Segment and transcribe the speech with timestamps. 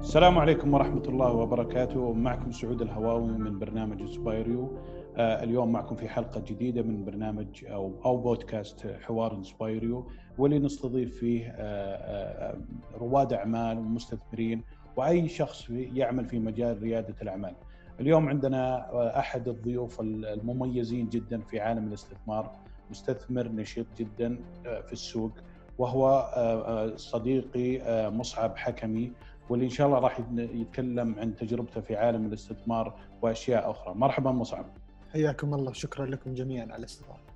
[0.00, 2.12] السلام عليكم ورحمة الله وبركاته.
[2.12, 4.78] معكم سعود الهواوي من برنامج inspireU
[5.16, 10.06] آه اليوم معكم في حلقة جديدة من برنامج أو أو بودكاست حوار inspireU
[10.38, 12.58] واللي نستضيف فيه آه آه
[12.98, 14.62] رواد أعمال ومستثمرين
[14.96, 17.54] وأي شخص يعمل في مجال ريادة الأعمال.
[18.00, 18.86] اليوم عندنا
[19.18, 22.50] أحد الضيوف المميزين جدا في عالم الاستثمار
[22.90, 25.32] مستثمر نشيط جدا في السوق.
[25.80, 27.80] وهو صديقي
[28.10, 29.12] مصعب حكمي
[29.48, 33.94] واللي إن شاء الله راح يتكلم عن تجربته في عالم الاستثمار وأشياء أخرى.
[33.94, 34.66] مرحبا مصعب.
[35.12, 35.72] حياكم الله.
[35.72, 37.30] شكرا لكم جميعا على الاستضافة.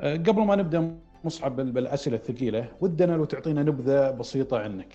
[0.00, 4.94] قبل ما نبدأ مصعب بالأسئلة الثقيلة ودنا لو تعطينا نبذة بسيطة عنك.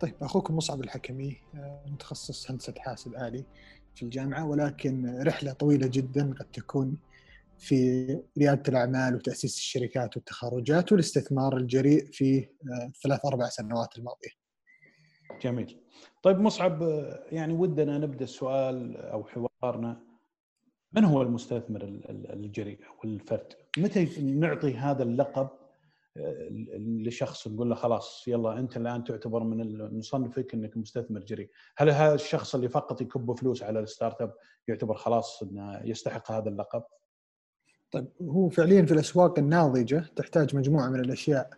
[0.00, 1.36] طيب أخوكم مصعب الحكمي
[1.86, 3.44] متخصص هندسة حاسب آلي
[3.94, 6.96] في الجامعة ولكن رحلة طويلة جدا قد تكون
[7.58, 8.06] في
[8.38, 12.48] ريادة الأعمال وتأسيس الشركات والتخارجات والاستثمار الجريء في
[12.88, 14.30] الثلاث أربع سنوات الماضية.
[15.42, 15.80] جميل.
[16.22, 16.82] طيب مصعب
[17.32, 20.00] يعني ودنا نبدأ السؤال أو حوارنا
[20.92, 25.48] من هو المستثمر الجريء أو الفرد؟ متى نعطي هذا اللقب
[26.78, 32.14] لشخص نقول له خلاص يلا أنت الآن تعتبر من نصنفك إنك مستثمر جريء، هل هذا
[32.14, 34.34] الشخص اللي فقط يكب فلوس على الستارت أب
[34.68, 36.82] يعتبر خلاص إنه يستحق هذا اللقب؟
[37.90, 41.50] طيب هو فعليا في الأسواق الناضجة تحتاج مجموعة من الأشياء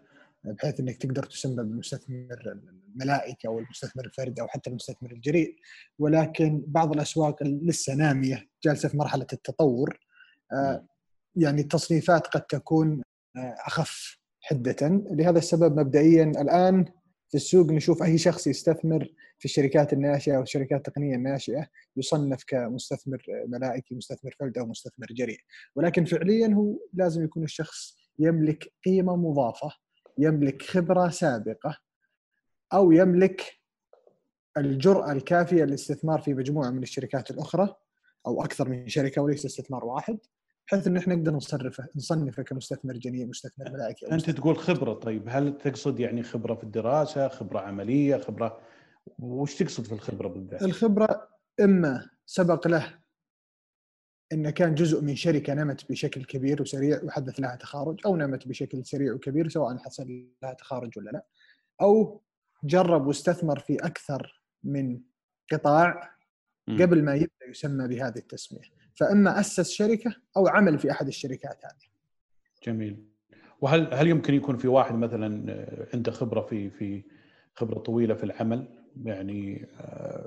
[0.45, 2.61] بحيث إنك تقدر تسمى بالمستثمر
[2.95, 5.57] الملائكي أو المستثمر الفردي أو حتى المستثمر الجريء.
[5.99, 10.01] ولكن بعض الأسواق لسه نامية جالسة في مرحلة التطور.
[11.37, 13.03] يعني التصنيفات قد تكون
[13.37, 14.77] أخف حدة.
[15.11, 16.85] لهذا السبب مبدئيا الآن
[17.31, 23.23] في السوق نشوف أي شخص يستثمر في الشركات الناشئة أو الشركات التقنية الناشئة يصنف كمستثمر
[23.47, 25.39] ملائكي مستثمر فرد أو مستثمر جريء.
[25.75, 29.71] ولكن فعليا هو لازم يكون الشخص يملك قيمة مضافة
[30.19, 31.79] يملك خبرة سابقة
[32.73, 33.43] أو يملك
[34.57, 37.75] الجرأة الكافية للاستثمار في مجموعة من الشركات الأخرى
[38.27, 40.19] أو أكثر من شركة وليس استثمار واحد.
[40.69, 44.31] بحيث إن إحنا نقدر نصرفه نصنفه كمستثمر جنيه مستثمر ملائكي أنت.
[44.31, 48.61] تقول خبرة طيب هل تقصد يعني خبرة في الدراسة خبرة عملية خبرة
[49.19, 51.29] وش تقصد في الخبرة بالذات؟ الخبرة
[51.61, 53.01] إما سبق له
[54.33, 58.87] إنه كان جزء من شركة نمت بشكل كبير وسريع وحدث لها تخارج أو نمت بشكل
[58.87, 61.25] سريع وكبير سواء حصل لها تخارج ولا لا
[61.81, 62.23] أو
[62.65, 65.01] جرب واستثمر في أكثر من
[65.53, 66.11] قطاع
[66.69, 68.80] قبل ما يبدأ يسمى بهذه التسمية.
[69.01, 71.91] فأما أسس شركة أو عمل في أحد الشركات هذه.
[72.67, 73.05] جميل.
[73.61, 75.57] وهل هل يمكن يكون في واحد مثلا
[75.95, 77.03] عنده خبرة في في
[77.55, 78.69] خبرة طويلة في العمل
[79.05, 79.67] يعني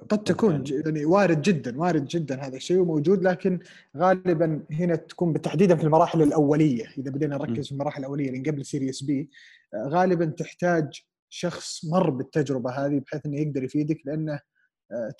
[0.09, 3.59] قد تكون يعني وارد جدا وارد جدا هذا الشيء وموجود لكن
[3.97, 8.65] غالبا هنا تكون بالتحديدا في المراحل الأولية إذا بدينا نركز في المراحل الأولية اللي قبل
[8.65, 9.29] سيريس بي
[9.75, 14.39] غالبا تحتاج شخص مر بالتجربة هذه بحيث إنه يقدر يفيدك لأنه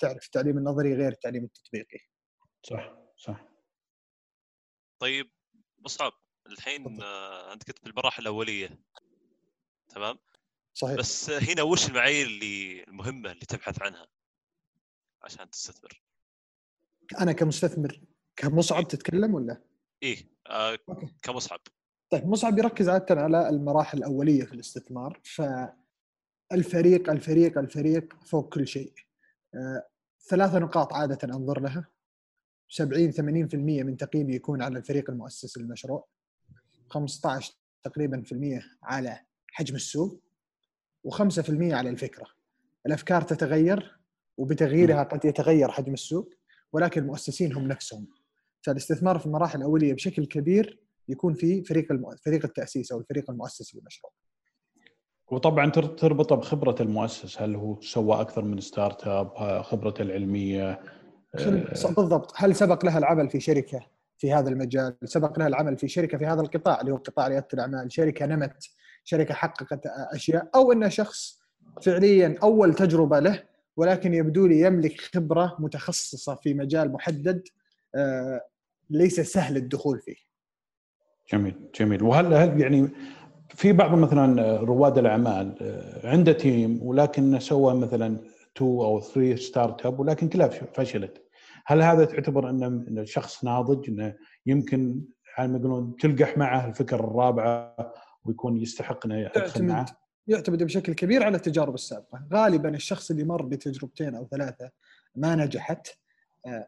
[0.00, 1.98] تعرف التعليم النظري غير التعليم التطبيقي.
[2.62, 3.44] صح صح.
[4.98, 5.30] طيب
[5.78, 6.12] مصعب
[6.46, 7.02] الحين
[7.52, 8.78] انت كنت في المراحل الأولية.
[9.88, 10.18] تمام؟
[10.74, 10.96] صحيح.
[10.96, 14.06] بس هنا وش المعايير اللي المهمة اللي تبحث عنها؟
[15.22, 16.02] عشان تستثمر؟
[17.20, 18.00] أنا كمستثمر
[18.36, 19.62] كمصعب تتكلم ولا؟
[20.02, 20.78] إيه آه
[21.22, 21.60] كمصعب.
[22.10, 28.94] طيب مصعب يركز عادة على المراحل الأولية في الاستثمار فالفريق الفريق الفريق فوق كل شيء.
[29.54, 29.88] آه
[30.20, 31.93] ثلاثة نقاط عادة أنظر لها.
[32.68, 36.06] 70 80% من تقييمي يكون على الفريق المؤسس للمشروع
[36.88, 37.52] 15
[37.84, 39.20] تقريبا في المية على
[39.52, 40.20] حجم السوق
[41.08, 42.26] و5% على الفكرة.
[42.86, 44.00] الأفكار تتغير
[44.36, 46.34] وبتغييرها قد يتغير حجم السوق
[46.72, 48.06] ولكن المؤسسين هم نفسهم.
[48.62, 52.16] فالاستثمار في المراحل الأولية بشكل كبير يكون في فريق الم...
[52.24, 54.12] فريق التأسيس أو الفريق المؤسس للمشروع.
[55.30, 60.80] وطبعا تربطه بخبرة المؤسس هل هو سوى أكثر من startup خبرته العلمية
[61.96, 62.32] بالضبط.
[62.36, 63.86] هل سبق لها العمل في شركة
[64.18, 67.48] في هذا المجال؟ سبق لها العمل في شركة في هذا القطاع اللي هو قطاع ريادة
[67.54, 67.92] الأعمال.
[67.92, 68.64] شركة نمت
[69.04, 71.40] شركة حققت أشياء أو انه شخص
[71.82, 73.42] فعليا أول تجربة له
[73.76, 77.42] ولكن يبدو لي يملك خبرة متخصصة في مجال محدد
[78.90, 80.16] ليس سهل الدخول فيه.
[81.32, 82.02] جميل جميل.
[82.02, 82.88] وهل هل يعني
[83.48, 85.54] في بعض مثلا رواد الأعمال
[86.04, 88.18] عنده تيم ولكن سوى مثلا
[88.54, 91.23] two أو three startup ولكن كلها فشلت.
[91.66, 94.14] هل هذا تعتبر إنه شخص ناضج إنه
[94.46, 95.02] يمكن
[95.38, 97.94] على ما يقولون تلقح معه الفكرة الرابعة
[98.24, 99.86] ويكون يستحق إنه يدخل معه؟
[100.26, 104.70] يعتمد بشكل كبير على التجارب السابقة، غالبا الشخص اللي مر بتجربتين أو ثلاثة
[105.16, 105.88] ما نجحت
[106.46, 106.66] آه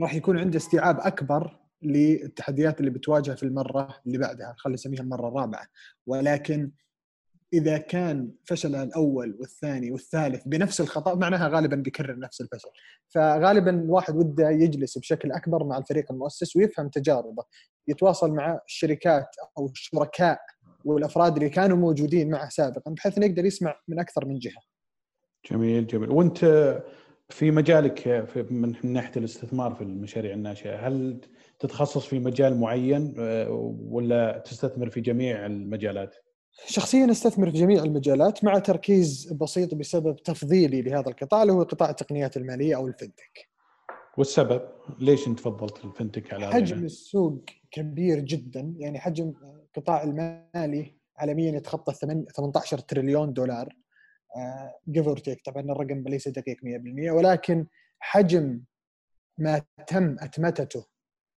[0.00, 5.28] راح يكون عنده استيعاب أكبر للتحديات اللي بتواجهه في المرة اللي بعدها، خلينا نسميها المرة
[5.28, 5.66] الرابعة،
[6.06, 6.70] ولكن
[7.54, 12.68] إذا كان فشل الأول والثاني والثالث بنفس الخطأ معناها غالبا بيكرر نفس الفشل.
[13.08, 17.44] فغالبا الواحد وده يجلس بشكل أكبر مع الفريق المؤسس ويفهم تجاربه.
[17.88, 19.28] يتواصل مع الشركات
[19.58, 20.40] أو الشركاء
[20.84, 24.62] والأفراد اللي كانوا موجودين معه سابقا بحيث إنه يقدر يسمع من أكثر من جهة.
[25.50, 26.10] جميل جميل.
[26.10, 26.44] وأنت
[27.28, 31.20] في مجالك من ناحية الاستثمار في المشاريع الناشئة هل
[31.58, 36.14] تتخصص في مجال معين آه، ولا تستثمر في جميع المجالات؟
[36.66, 41.90] شخصيا أستثمر في جميع المجالات مع تركيز بسيط بسبب تفضيلي لهذا القطاع اللي هو قطاع
[41.90, 43.48] التقنيات المالية أو الفنتك.
[44.18, 44.62] والسبب
[44.98, 49.34] ليش أنت فضلت ال fintech على حجم السوق كبير جدا يعني حجم
[49.66, 51.92] القطاع المالي عالميا يتخطى
[52.36, 53.76] 18 تريليون دولار
[54.88, 57.66] give or take طبعا الرقم ليس دقيق 100% ولكن
[57.98, 58.60] حجم
[59.38, 60.86] ما تم أتمتته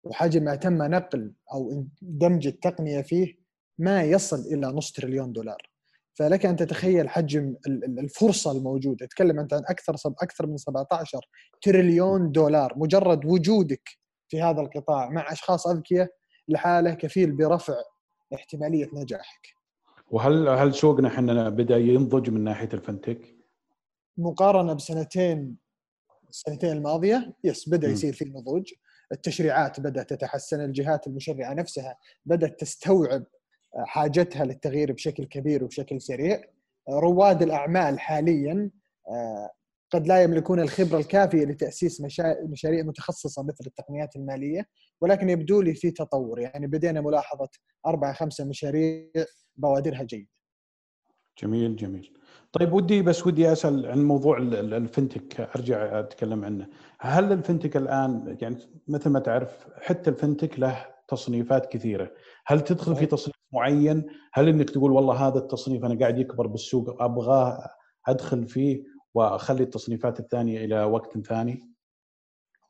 [0.03, 3.46] وحجم ما تم نقل أو دمج التقنية فيه
[3.77, 5.69] ما يصل إلى نص تريليون دولار.
[6.13, 7.55] فلك أن تتخيل حجم
[7.99, 9.05] الفرصة الموجودة.
[9.05, 11.19] تكلم أنت عن أكثر أكثر من 17
[11.61, 12.73] تريليون دولار.
[12.75, 13.89] مجرد وجودك
[14.29, 16.09] في هذا القطاع مع أشخاص أذكياء
[16.47, 17.75] لحاله كفيل برفع
[18.33, 19.57] احتمالية نجاحك.
[20.11, 23.35] وهل هل سوقنا إحنا بدأ ينضج من ناحية الفنتك؟
[24.17, 25.57] مقارنة بسنتين
[26.29, 28.73] السنتين الماضية يس بدأ يصير في نضوج
[29.11, 33.23] التشريعات بدأت تتحسن الجهات المشرعة نفسها بدأت تستوعب
[33.75, 36.41] حاجتها للتغيير بشكل كبير وبشكل سريع
[36.89, 38.71] رواد الأعمال حاليا
[39.09, 39.49] آه،
[39.91, 42.01] قد لا يملكون الخبرة الكافية لتأسيس
[42.49, 44.65] مشاريع متخصصة مثل التقنيات المالية
[45.01, 47.49] ولكن يبدو لي في تطور يعني بدينا ملاحظة
[47.85, 49.11] أربع خمسة مشاريع
[49.55, 50.27] بوادرها جيد.
[51.41, 52.13] جميل جميل.
[52.51, 56.67] طيب ودي بس ودي أسأل عن موضوع الفنتك أرجع أتكلم عنه.
[56.99, 62.11] هل الفنتك الآن يعني مثل ما تعرف حتى الفنتك له تصنيفات كثيرة،
[62.45, 67.01] هل تدخل في تصنيف معين؟ هل إنك تقول والله هذا التصنيف أنا قاعد يكبر بالسوق
[67.03, 67.69] ابغاه
[68.07, 68.83] أدخل فيه
[69.13, 71.77] وأخلي التصنيفات الثانية إلى وقت ثاني؟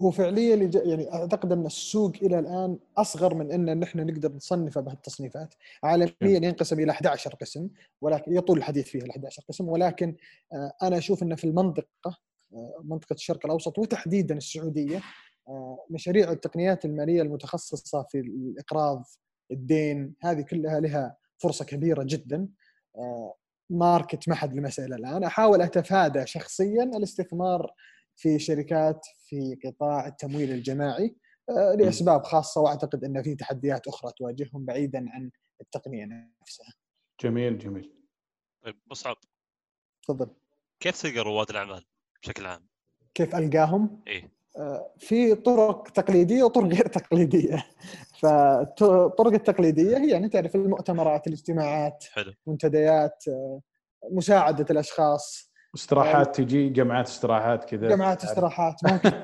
[0.01, 5.53] هو فعليا يعني أعتقد أن السوق إلى الآن أصغر من أن نحن نقدر نصنفه بهالتصنيفات،
[5.83, 7.69] عالميا ينقسم إلى 11 قسم
[8.01, 10.15] ولكن يطول الحديث فيه ال 11 قسم ولكن
[10.53, 12.17] آه، أنا أشوف انه في المنطقة
[12.53, 15.01] آه، منطقة الشرق الأوسط وتحديدا السعودية
[15.47, 19.03] آه، مشاريع التقنيات المالية المتخصصة في الإقراض
[19.51, 22.47] الدين هذه كلها لها فرصة كبيرة جدا
[23.69, 27.71] ماركت ما حد لمسه إلى الآن أحاول أتفادى شخصيا الاستثمار
[28.15, 31.15] في شركات في قطاع التمويل الجماعي
[31.49, 36.05] آه، لأسباب خاصة وأعتقد أن في تحديات أخرى تواجههم بعيدا عن التقنية
[36.41, 36.73] نفسها.
[37.23, 37.93] جميل جميل.
[38.65, 39.17] طيب مصعب
[40.03, 40.29] تفضل.
[40.79, 41.85] كيف تلقى رواد الأعمال
[42.21, 42.67] بشكل عام؟
[43.13, 44.31] كيف ألقاهم؟ إيه آه،
[44.97, 47.65] في طرق تقليدية وطرق غير تقليدية.
[48.21, 52.33] فالطرق التقليدية هي يعني تعرف المؤتمرات الاجتماعات حلو.
[52.47, 53.61] منتديات آه،
[54.11, 55.51] مساعدة الأشخاص.
[55.75, 57.87] استراحات تجي جمعات استراحات كذا.
[57.87, 59.11] جمعات استراحات ممكن.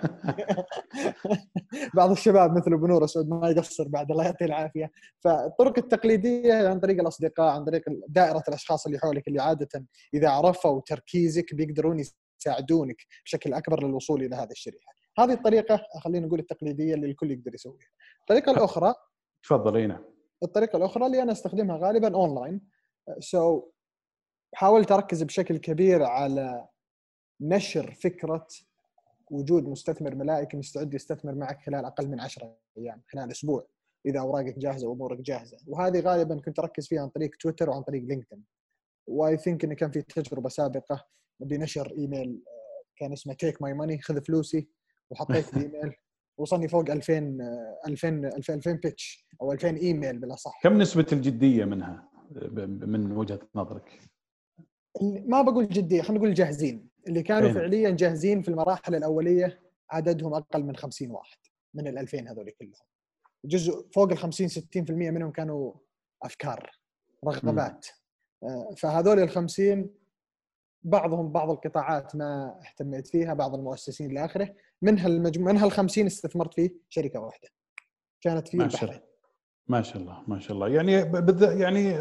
[1.98, 4.92] بعض الشباب مثل أبو نور اسود ما يقصر بعد الله يعطيه العافية.
[5.20, 10.82] فالطرق التقليدية عن طريق الأصدقاء عن طريق دائرة الأشخاص اللي حولك اللي عادة إذا عرفوا
[10.86, 12.04] تركيزك بيقدرون
[12.40, 14.94] يساعدونك بشكل أكبر للوصول إلى هذه الشريحة.
[15.20, 17.88] هذه الطريقة خلينا نقول التقليدية اللي الكل يقدر يسويها.
[18.22, 18.94] الطريقة الاخرى
[19.44, 20.04] تفضل اي نعم
[20.44, 22.62] الطريقة الأخرى اللي أنا أستخدمها غالبا online
[23.20, 23.64] so so,
[24.54, 26.68] حاولت أركز بشكل كبير على
[27.42, 28.48] نشر فكرة
[29.32, 33.68] وجود مستثمر ملائكي مستعد يستثمر معك خلال أقل من 10 أيام خلال أسبوع
[34.06, 35.58] إذا أوراقك جاهزة وأمورك جاهزة.
[35.68, 38.44] وهذه غالبا كنت أركز فيها عن طريق تويتر وعن طريق لينكدين.
[39.08, 41.08] و I think إن كان في تجربة سابقة
[41.40, 42.44] بنشر إيميل
[42.96, 44.68] كان اسمه take my money خذ فلوسي.
[45.14, 45.96] وحطيت الإيميل
[46.38, 47.38] وصلني فوق 2000
[47.88, 52.10] 2000 2000 pitch أو 2000 إيميل بالأصح كم نسبة الجدية منها
[52.62, 54.00] من وجهة نظرك؟
[55.02, 57.54] ما بقول جدية خلينا نقول جاهزين اللي كانوا أين.
[57.56, 59.60] فعليا جاهزين في المراحل الأولية
[59.92, 61.38] عددهم أقل من 50 واحد
[61.74, 62.88] من ال 2000 هذول كلهم
[63.46, 65.74] جزء فوق ال 50 60% منهم كانوا
[66.24, 66.72] أفكار
[67.26, 67.88] رغبات
[68.44, 68.76] م.
[68.76, 69.90] فهذول ال 50
[70.84, 76.06] بعضهم بعض القطاعات ما اهتميت فيها بعض المؤسسين إلى اخره منها المجموع منها ال 50
[76.06, 77.50] استثمرت في شركة واحدة.
[78.22, 79.00] كانت في البحرين.
[79.68, 80.68] ما شاء الله ما شاء الله.
[80.68, 81.62] يعني بذ...
[81.62, 81.98] يعني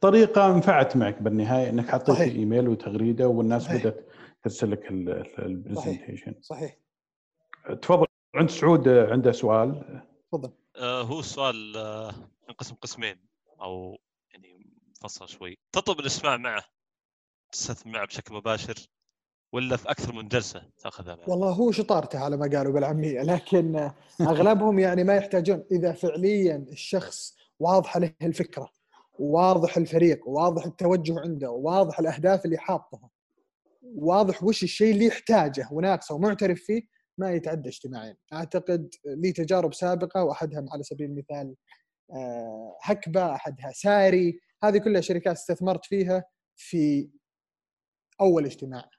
[0.00, 2.34] طريقة نفعت معك بالنهاية إنك حطيت صحيح.
[2.34, 3.80] ايميل وتغريدة والناس صحيح.
[3.80, 4.08] بدأت
[4.42, 6.78] ترسل لك البرزنتيشن صحيح.
[7.64, 7.76] صحيح.
[7.82, 8.06] تفضل.
[8.34, 10.02] عند سعود عنده سؤال.
[10.32, 10.52] تفضل.
[10.76, 12.14] آه هو السؤال آه
[12.48, 13.16] انقسم قسمين
[13.60, 13.98] أو
[14.30, 15.58] يعني مفصل شوي.
[15.72, 16.64] تطلب الاجتماع معه
[17.52, 18.74] تستثمر معه بشكل مباشر.
[19.56, 23.90] ولا في أكثر من جلسة تأخذها معه؟ والله هو شطارته على ما قالوا بالعامية لكن
[24.20, 25.64] أغلبهم يعني ما يحتاجون.
[25.72, 28.70] إذا فعليا الشخص واضحه له الفكرة
[29.18, 33.10] وواضح الفريق وواضح التوجه عنده وواضح الأهداف اللي حاطها
[33.82, 36.82] واضح وش الشيء اللي يحتاجه وناقصه ومعترف فيه
[37.18, 41.54] ما يتعدى اجتماعين أعتقد لي تجارب سابقة وأحدها على سبيل المثال
[42.12, 46.24] آه، هكبة أحدها ساري هذه كلها شركات استثمرت فيها
[46.56, 47.10] في
[48.20, 48.90] أول اجتماع.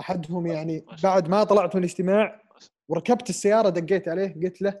[0.00, 2.42] أحدهم يعني بعد ما طلعت من الاجتماع
[2.88, 4.80] وركبت السيارة دقيت عليه قلت له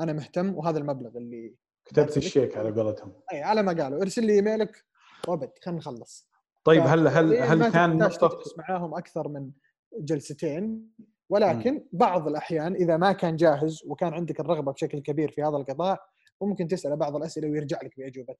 [0.00, 3.12] أنا مهتم وهذا المبلغ اللي كتبت الشيك على قولتهم.
[3.32, 4.02] اي على ما قالوا.
[4.02, 4.84] ارسل لي إيميلك.
[5.28, 6.28] وابد خلينا نخلص.
[6.64, 9.50] طيب هل هل هل كان نقطه معاهم أكثر من
[9.98, 10.90] جلستين
[11.30, 11.88] ولكن م.
[11.92, 15.98] بعض الأحيان إذا ما كان جاهز وكان عندك الرغبة بشكل كبير في هذا القطاع
[16.40, 18.36] ممكن تسأله بعض الأسئلة ويرجع لك بأجوبتها.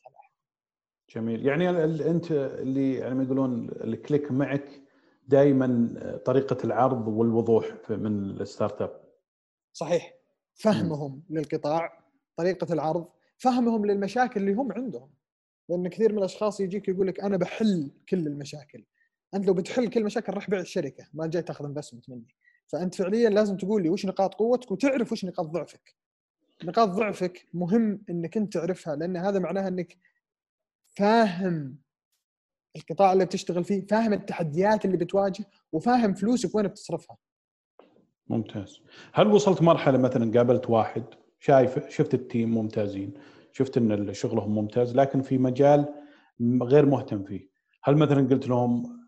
[1.14, 1.46] جميل.
[1.46, 4.68] يعني أنت اللي يعني ما يقولون ال click معك
[5.28, 5.94] دائما
[6.24, 9.00] طريقة العرض والوضوح من ال startup.
[9.72, 10.14] صحيح.
[10.54, 11.34] فهمهم م.
[11.38, 12.04] للقطاع
[12.36, 13.08] طريقة العرض
[13.38, 15.10] فهمهم للمشاكل اللي هم عندهم.
[15.68, 18.84] لأن كثير من الأشخاص يجيك يقول لك أنا بحل كل المشاكل.
[19.34, 22.34] أنت لو بتحل كل المشاكل راح بيع الشركة ما جاي تاخذ investment مني.
[22.68, 25.94] فأنت فعليا لازم تقول لي وش نقاط قوتك وتعرف وش نقاط ضعفك.
[26.64, 29.96] نقاط ضعفك مهم إنك أنت تعرفها لأن هذا معناها إنك
[30.96, 31.78] فاهم
[32.78, 37.16] القطاع اللي بتشتغل فيه فاهم التحديات اللي بتواجه وفاهم فلوسك وين بتصرفها
[38.28, 38.82] ممتاز
[39.12, 41.04] هل وصلت مرحلة مثلا قابلت واحد
[41.40, 43.14] شايف شفت التيم ممتازين
[43.52, 45.86] شفت إن شغلهم ممتاز لكن في مجال
[46.62, 47.48] غير مهتم فيه
[47.84, 48.98] هل مثلا قلت لهم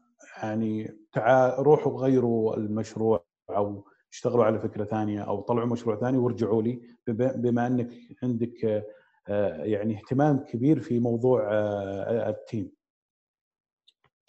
[0.42, 6.62] يعني تعال روحوا غيروا المشروع أو اشتغلوا على فكرة ثانية أو طلعوا مشروع ثاني وارجعوا
[6.62, 7.90] لي بما إنك
[8.22, 8.84] عندك
[9.28, 12.70] آه، يعني اهتمام كبير في موضوع آه، التيم.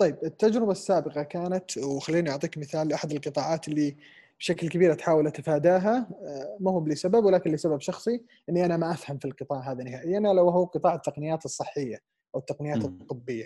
[0.02, 3.96] طيب التجربة السابقة كانت وخليني أعطيك مثال لأحد القطاعات اللي
[4.40, 9.18] بشكل كبير أتحاول أتفاداها آه، ما هو لسبب ولكن لسبب شخصي إني أنا ما أفهم
[9.18, 12.00] في القطاع هذا نهائيا الا وهو قطاع التقنيات الصحية
[12.36, 12.86] أو التقنيات م.
[12.86, 13.46] الطبية.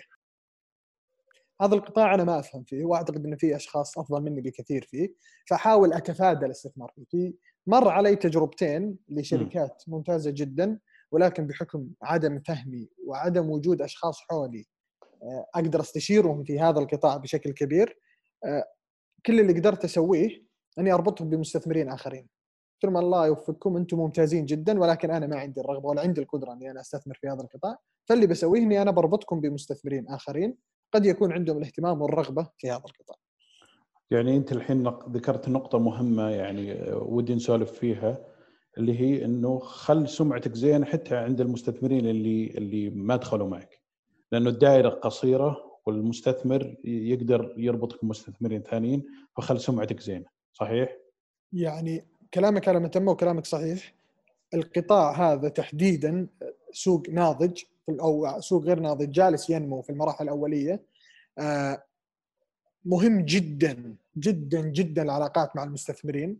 [1.60, 5.14] هذا القطاع أنا ما أفهم فيه وأعتقد ان في أشخاص أفضل مني بكثير فيه
[5.46, 7.34] فأحاول أتفادى الاستثمار فيه في
[7.66, 10.78] مر علي تجربتين لشركات ممتازة جدا
[11.10, 14.66] ولكن بحكم عدم فهمي وعدم وجود أشخاص حولي
[15.54, 17.98] أقدر أستشيرهم في هذا القطاع بشكل كبير
[18.44, 18.64] آه،
[19.26, 20.46] كل اللي قدرت أسويه
[20.78, 22.28] أني أربطهم بمستثمرين آخرين
[22.74, 26.52] قلت لهم الله يوفقكم أنتم ممتازين جدا ولكن أنا ما عندي الرغبة ولا عندي القدرة
[26.52, 30.56] أني أنا أستثمر في هذا القطاع فاللي بسويه أني أنا بربطكم بمستثمرين آخرين
[30.92, 33.16] قد يكون عندهم الاهتمام والرغبة في هذا القطاع.
[34.10, 38.18] يعني أنت الحين ذكرت نقطة مهمة يعني آه، ودي نسولف فيها
[38.78, 43.85] اللي هي إنه خل سمعتك زينة حتى عند المستثمرين اللي اللي ما دخلوا معك.
[44.32, 49.04] لأنه الدائرة قصيرة والمستثمر يقدر يربطك بمستثمرين ثانيين
[49.36, 50.96] فخل سمعتك زينة، صحيح؟
[51.52, 52.04] يعني
[52.34, 53.94] كلامك على متمه وكلامك صحيح.
[54.54, 56.26] القطاع هذا تحديدا
[56.72, 60.82] سوق ناضج أو سوق غير ناضج جالس ينمو في المراحل الأولية
[61.38, 61.82] آه،
[62.84, 66.38] مهم جدا جدا جدا العلاقات مع المستثمرين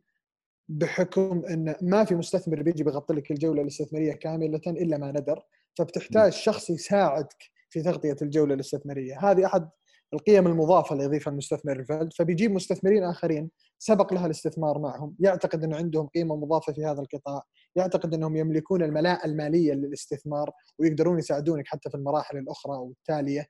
[0.69, 5.43] بحكم إن ما في مستثمر بيجي بيغطي لك الجولة الاستثمارية كاملة إلا ما ندر
[5.75, 9.31] فبتحتاج شخص يساعدك في تغطية الجولة الاستثمارية.
[9.31, 9.69] هذه أحد
[10.15, 15.17] القيم المضافة اللي يضيفها المستثمر الفلد فبيجيب مستثمرين آخرين سبق لها الاستثمار معهم.
[15.21, 17.43] يعتقد انه عندهم قيمة مضافة في هذا القطاع.
[17.77, 23.47] يعتقد أنهم يملكون الملاءه المالية للاستثمار ويقدرون يساعدونك حتى في المراحل الأخرى والتاليه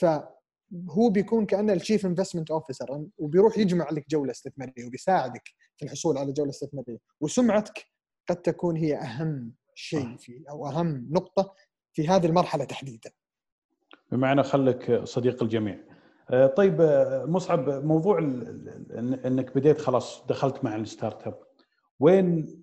[0.00, 6.18] فهو بيكون كأنه ال chief investment officer وبيروح يجمع لك جولة استثمارية وبيساعدك في الحصول
[6.18, 6.98] على جولة استثمارية.
[7.20, 7.84] وسمعتك
[8.28, 11.54] قد تكون هي أهم شيء في أو أهم نقطة
[11.92, 13.10] في هذه المرحلة تحديدا.
[14.12, 15.78] بمعنى خلك صديق الجميع.
[16.30, 18.18] آه، طيب آه، مصعب موضوع
[19.26, 21.38] انك بديت خلاص دخلت مع ال startup
[22.00, 22.62] وين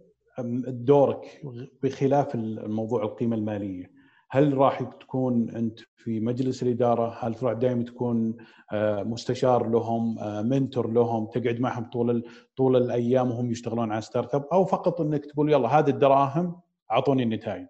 [0.68, 1.42] دورك
[1.84, 3.96] بخلاف الموضوع القيمة المالية؟
[4.30, 8.38] هل راح تكون أنت في مجلس الإدارة؟ هل راح دائما تكون
[8.74, 10.16] آه، مستشار لهم
[10.50, 12.24] mentor لهم تقعد معهم طول
[12.58, 16.62] طول الأيام وهم يشتغلون على startup؟ أو فقط إنك تقول يلا هذه الدراهم
[16.92, 17.68] أعطوني النتائج.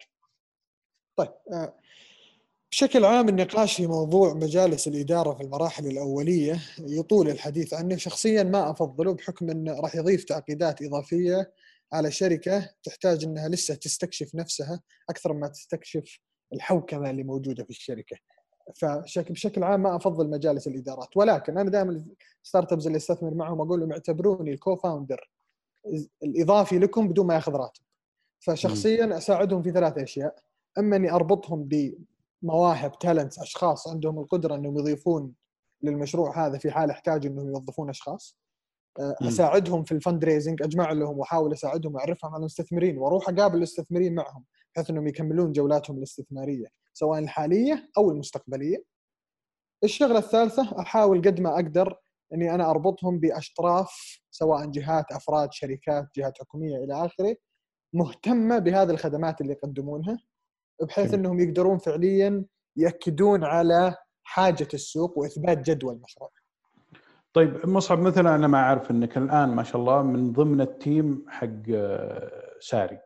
[1.15, 1.29] طيب
[2.72, 8.72] بشكل عام النقاش في موضوع مجالس الإدارة في المراحل الأولية يطول الحديث عنه شخصيا ما
[8.72, 11.54] أفضله بحكم أنه راح يضيف تعقيدات إضافية
[11.94, 16.20] على شركة تحتاج أنها لسه تستكشف نفسها أكثر ما تستكشف
[16.54, 18.18] الحوكمة اللي موجودة في الشركة.
[18.76, 21.18] فبشكل عام ما أفضل مجالس الإدارات.
[21.18, 22.06] ولكن أنا دائما
[22.44, 25.30] startups اللي أستثمر معهم أقول لهم اعتبروني ال co-founder
[26.24, 27.84] الإضافي لكم بدون ما يأخذ راتب.
[28.40, 30.36] فشخصيا أساعدهم في ثلاث أشياء.
[30.78, 31.64] أما إني أربطهم
[32.46, 35.34] مواهب talents أشخاص عندهم القدرة إنهم يضيفون
[35.82, 38.38] للمشروع هذا في حال احتاجوا إنهم يوظفون أشخاص.
[39.00, 44.16] آه، أساعدهم في ال fundraising أجمع لهم وأحاول أساعدهم وأعرفهم على المستثمرين وأروح أقابل المستثمرين
[44.16, 48.84] معهم بحيث إنهم يكملون جولاتهم الاستثمارية سواء الحالية أو المستقبلية.
[49.84, 51.96] الشغلة الثالثة أحاول قد ما أقدر
[52.34, 57.36] إني أنا أربطهم باطراف سواء جهات أفراد شركات جهات حكومية إلى آخره
[57.94, 60.20] مهتمة بهذه الخدمات اللي يقدمونها.
[60.82, 61.20] بحيث جميل.
[61.20, 66.29] إنهم يقدرون فعليا يأكدون على حاجة السوق وإثبات جدوى المشروع.
[67.34, 71.48] طيب مصعب مثلا أنا ما أعرف إنك الآن ما شاء الله من ضمن التيم حق
[71.74, 73.00] آه، ساري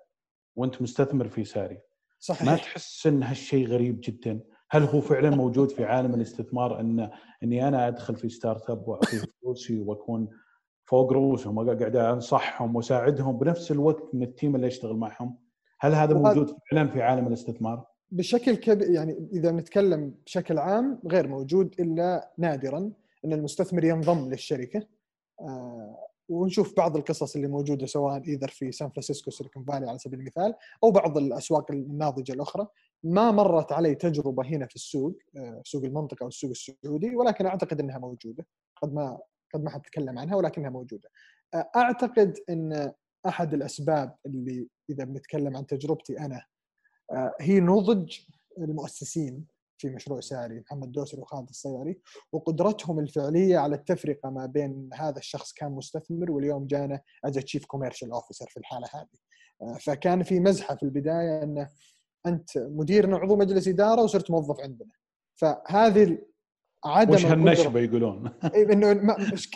[0.56, 1.82] وأنت مستثمر في ساري ما
[2.20, 4.40] صحيح تحس إن هالشيء غريب جدا
[4.72, 7.10] هل هو فعلا موجود في عالم الاستثمار إن
[7.44, 10.30] إني أنا أدخل في startup واعطيه فلوسي وأكون
[10.86, 15.38] فوق رؤوسهم وقاعد أنصحهم وأساعدهم بنفس الوقت من ال team اللي يشتغل معهم
[15.80, 21.28] هل هذا موجود فعلا في عالم الاستثمار؟ بشكل كبير يعني إذا نتكلم بشكل عام غير
[21.28, 22.92] موجود إلا نادرا
[23.26, 24.88] إن المستثمر ينضم للشركة.
[25.42, 30.20] آه، ونشوف بعض القصص اللي موجودة سواء either في سان فرانسيسكو Silicon Valley على سبيل
[30.20, 32.68] المثال أو بعض الأسواق الناضجة الأخرى.
[33.04, 37.80] ما مرت علي تجربة هنا في السوق آه، سوق المنطقة أو السوق السعودي ولكن أعتقد
[37.80, 38.46] إنها موجودة.
[38.82, 39.20] قد ما
[39.54, 41.10] قد ما حتكلم عنها ولكنها موجودة.
[41.54, 42.92] آه، أعتقد إن
[43.28, 46.46] أحد الأسباب اللي إذا بنتكلم عن تجربتي أنا
[47.12, 48.18] آه، هي نضج
[48.58, 49.46] المؤسسين
[49.78, 52.00] في مشروع ساري محمد دوسري وخالد الصياري
[52.32, 58.12] وقدرتهم الفعلية على التفرقة ما بين هذا الشخص كان مستثمر واليوم جانا as chief commercial
[58.12, 59.08] officer في الحالة هذه.
[59.62, 61.70] آه، فكان في مزحة في البداية انه
[62.26, 64.92] أنت مديرنا عضو مجلس إدارة وصرت موظف عندنا.
[65.36, 66.18] فهذه
[66.86, 69.16] عدم وش هالنشبة يقولون؟ إيه، إنه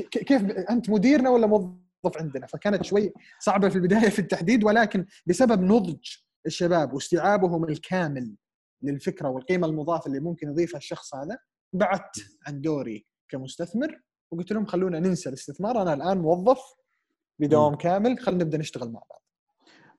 [0.09, 1.82] كيف أنت مديرنا ولا موظف؟
[2.17, 2.47] عندنا.
[2.47, 6.09] فكانت شوي صعبة في البداية في التحديد ولكن بسبب نضج
[6.45, 8.35] الشباب واستيعابهم الكامل
[8.81, 11.37] للفكرة والقيمة المضافة اللي ممكن يضيفها الشخص هذا
[11.73, 16.59] بعدت عن دوري كمستثمر وقلت لهم خلونا ننسى الاستثمار أنا الآن موظف
[17.39, 19.23] بدوام كامل خلينا نبدأ نشتغل مع بعض.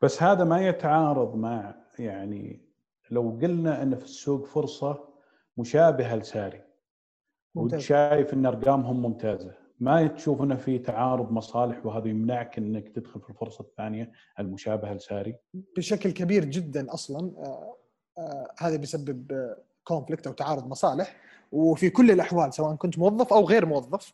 [0.03, 2.69] بس هذا ما يتعارض مع يعني
[3.11, 5.09] لو قلنا إن في السوق فرصة
[5.57, 6.63] مشابهة لساري
[7.55, 7.81] ممتاز.
[7.81, 9.64] وشايف إن أرقامهم ممتازة.
[9.81, 15.37] ما تشوف إنه في تعارض مصالح وهذا يمنعك إنك تدخل في الفرصة الثانية المشابهة لساري
[15.77, 17.77] بشكل كبير جدا أصلا آه،
[18.19, 21.17] آه، هذا بيسبب كونفليكت أو تعارض مصالح
[21.53, 24.13] وفي كل الأحوال سواء كنت موظف أو غير موظف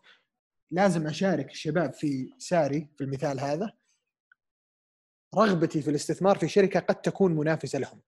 [0.70, 3.72] لازم أشارك الشباب في ساري في المثال هذا
[5.36, 8.00] رغبتي في الاستثمار في شركة قد تكون منافسة لهم.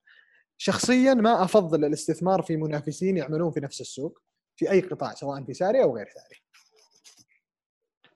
[0.58, 4.22] شخصيا ما أفضل الاستثمار في منافسين يعملون في نفس السوق
[4.56, 6.42] في أي قطاع سواء في ساري أو غير ساري.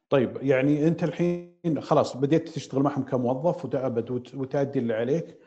[0.08, 5.38] طيب يعني أنت الحين خلاص بديت تشتغل معهم كموظف وتعبد وت- وتأدي اللي عليك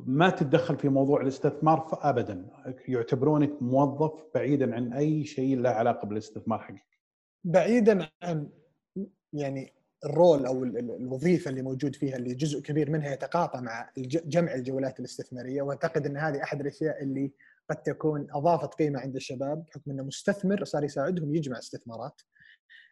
[0.00, 2.46] ما تتدخل في موضوع الاستثمار ابدا.
[2.88, 6.98] يعتبرونك موظف بعيدا عن أي شيء له علاقة بالاستثمار حقك.
[7.44, 8.48] بعيدا عن
[9.32, 9.72] يعني
[10.04, 14.54] الرول أو ال- ال- الوظيفة اللي موجود فيها اللي جزء كبير منها يتقاطع مع جمع
[14.54, 15.62] الجولات الاستثمارية.
[15.62, 17.32] وأعتقد إن هذه أحد الأشياء اللي
[17.70, 22.20] قد تكون أضافت قيمة عند الشباب بحكم إنه مستثمر صار يساعدهم يجمع استثمارات.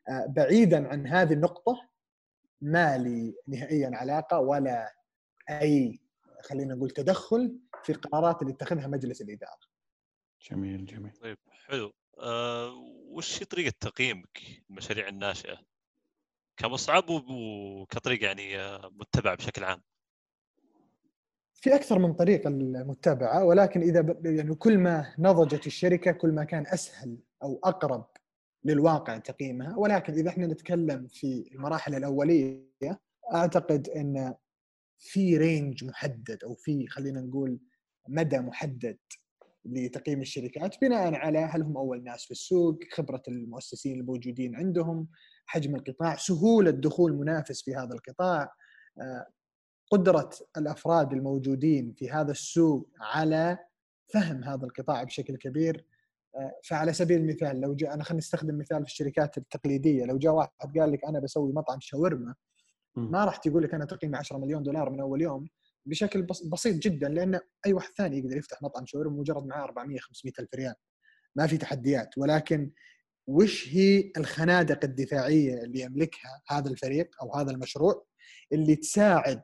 [0.09, 1.89] بعيدا عن هذه النقطة
[2.61, 4.95] ما لي نهائيا علاقة ولا
[5.51, 6.01] أي
[6.43, 9.61] خلينا نقول تدخل في القرارات اللي يتخذها مجلس الإدارة.
[10.51, 11.13] جميل جميل.
[11.13, 11.93] طيب حلو.
[12.19, 12.75] أه
[13.09, 14.41] وش هي طريقة تقييمك
[14.71, 15.59] المشاريع الناشئة؟
[16.57, 19.83] كمصعب وكطريقة يعني آه، متبعة بشكل عام.
[21.55, 24.27] في أكثر من طريقة المتبعة ولكن إذا ب...
[24.27, 28.07] يعني كل ما نضجت الشركة كل ما كان أسهل أو أقرب
[28.67, 33.01] للواقع تقييمها ولكن إذا إحنا نتكلم في المراحل الأولية
[33.35, 34.35] أعتقد إن
[34.99, 37.59] في رينج محدد أو في خلينا نقول
[38.09, 38.99] مدى محدد
[39.65, 45.09] لتقييم الشركات بناء على هل هم أول ناس في السوق، خبرة المؤسسين الموجودين عندهم،
[45.47, 48.55] حجم القطاع، سهولة دخول منافس في هذا القطاع،
[49.01, 49.27] آه،
[49.91, 53.59] قدرة الأفراد الموجودين في هذا السوق على
[54.13, 55.85] فهم هذا القطاع بشكل كبير.
[56.65, 60.79] فعلى سبيل المثال لو جاء أنا خلينا نستخدم مثال في الشركات التقليدية لو جاء واحد
[60.79, 62.35] قال لك أنا بسوي مطعم شاورما.
[63.11, 65.49] ما راح تقول لك أنا تقييمي 10 مليون دولار من أول يوم
[65.87, 69.99] بشكل بس بسيط جدا لأن أي واحد ثاني يقدر يفتح مطعم شاورما مجرد معاه 400
[69.99, 70.75] 500 ألف ريال.
[71.37, 72.19] ما في تحديات.
[72.19, 72.71] ولكن
[73.27, 78.07] وش هي الخنادق الدفاعية اللي يملكها هذا الفريق أو هذا المشروع
[78.53, 79.43] اللي تساعد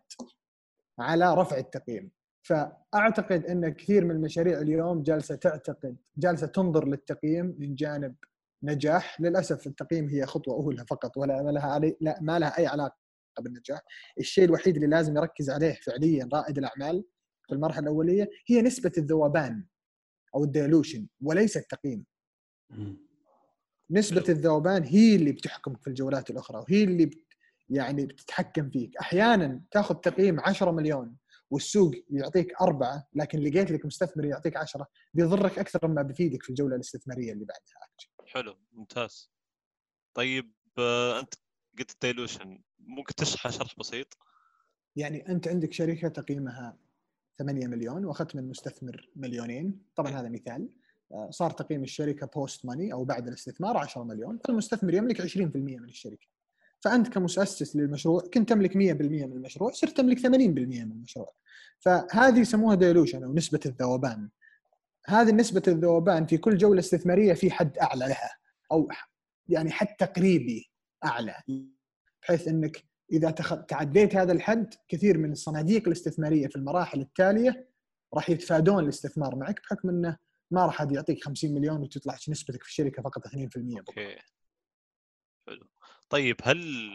[0.99, 2.11] على رفع التقييم؟
[2.43, 8.15] فأعتقد إن كثير من المشاريع اليوم جالسة تعتقد جالسة تنظر للتقييم من جانب
[8.63, 9.21] نجاح.
[9.21, 12.97] للأسف التقييم هي خطوة أولى فقط ولا ما لها علي لا ما لها أي علاقة
[13.41, 13.81] بالنجاح.
[14.19, 17.05] الشيء الوحيد اللي لازم يركز عليه فعليا رائد الأعمال
[17.47, 19.65] في المرحلة الأولية هي نسبة الذوبان
[20.35, 22.05] أو الديلوشن وليس التقييم.
[22.71, 22.97] مم.
[23.91, 27.11] نسبة الذوبان هي اللي بتحكمك في الجولات الأخرى وهي اللي
[27.69, 28.97] يعني بتتحكم فيك.
[28.97, 31.17] أحيانا تأخذ تقييم 10 مليون
[31.53, 34.87] والسوق يعطيك أربعة لكن لقيت لك مستثمر يعطيك عشرة.
[35.15, 37.89] بيضرك أكثر مما بيفيدك في الجولة الاستثمارية اللي بعدها
[38.27, 39.33] حلو ممتاز.
[40.15, 41.35] طيب آه، أنت
[41.79, 44.19] قلت dilution ممكن تشرح شرح بسيط؟
[44.97, 46.79] يعني أنت عندك شركة تقييمها
[47.39, 49.83] 8 مليون وأخذت من مستثمر مليونين.
[49.97, 50.69] طبعا هذا مثال.
[51.13, 54.39] آه، صار تقييم الشركة post-money أو بعد الاستثمار 10 مليون.
[54.39, 56.27] فالمستثمر يملك 20% من الشركة.
[56.85, 61.33] فأنت كمؤسس للمشروع كنت تملك 100% من المشروع صرت تملك 80% من المشروع.
[61.79, 64.29] فهذه يسموها dilution أو نسبة الذوبان.
[65.07, 68.37] هذه نسبة الذوبان في كل جولة استثمارية في حد أعلى لها
[68.73, 68.89] أو
[69.49, 70.71] يعني حد تقريبي
[71.05, 71.35] أعلى.
[72.23, 73.31] بحيث إنك إذا
[73.69, 77.69] تعديت هذا الحد كثير من الصناديق الاستثمارية في المراحل التالية
[78.15, 80.17] راح يتفادون الاستثمار معك بحكم إنه
[80.51, 84.17] ما راح يعطيك 50 مليون وتطلع نسبتك في الشركة فقط 2% أوكي.
[85.47, 85.67] حلو.
[86.09, 86.91] طيب هل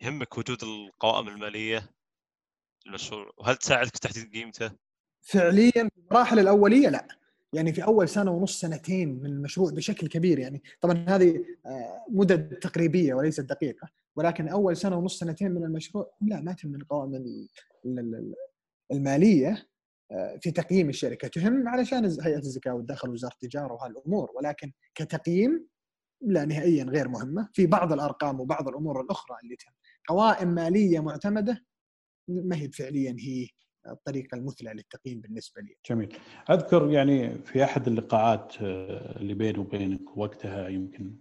[0.00, 1.90] يهمك وجود القوائم المالية
[2.86, 4.70] للمشروع وهل تساعدك في تحديد قيمته؟
[5.22, 7.08] فعليا في المراحل الأولية لا.
[7.52, 10.62] يعني في أول سنة ونص سنتين من المشروع بشكل كبير يعني.
[10.80, 13.88] طبعا هذه آه، مدد تقريبية وليست دقيقة.
[14.16, 17.48] ولكن أول سنة ونص سنتين من المشروع لا ما تهم القوائم
[18.92, 19.68] المالية
[20.10, 21.28] آه، في تقييم الشركة.
[21.28, 24.30] تهم علشان هيئة الزكاة والدخل وزاره التجارة وهالأمور.
[24.34, 25.66] ولكن كتقييم
[26.20, 29.72] لا نهائيا غير مهمة في بعض الأرقام وبعض الأمور الأخرى اللي تهم
[30.08, 31.64] قوائم مالية معتمدة
[32.28, 33.48] ما هي فعليا هي
[33.88, 35.76] الطريقة المثلى للتقييم بالنسبة لي.
[35.90, 36.16] جميل.
[36.50, 41.16] أذكر يعني في أحد اللقاءات آه، اللي بيني وبينك وقتها يمكن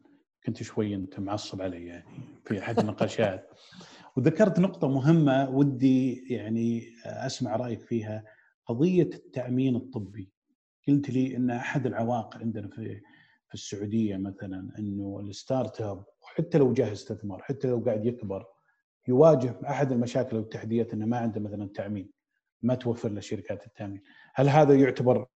[0.45, 2.05] كنت شوي أنت معصب علي يعني
[2.45, 3.49] في أحد النقاشات
[4.15, 8.23] وذكرت نقطة مهمة ودي يعني أسمع رأيك فيها
[8.65, 10.31] قضية التأمين الطبي.
[10.87, 13.01] قلت لي إن أحد العوائق عندنا في
[13.47, 18.45] في السعودية مثلا إنه ال startup حتى لو جاه استثمار حتى لو قاعد يكبر
[19.07, 22.15] يواجه أحد المشاكل والتحديات إنه ما عنده مثلا تأمين.
[22.61, 24.01] ما توفر له شركات التأمين
[24.33, 25.27] هل هذا يعتبر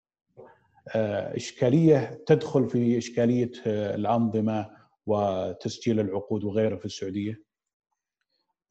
[0.95, 4.69] آه، إشكالية تدخل في إشكالية آه، الأنظمة
[5.05, 7.43] وتسجيل العقود وغيره في السعودية؟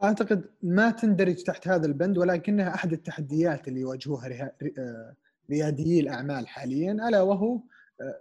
[0.02, 5.14] أعتقد ما تندرج تحت هذا البند ولكنها أحد التحديات اللي يواجهوها آه،
[5.50, 7.60] رياديي الأعمال حاليا ألا وهو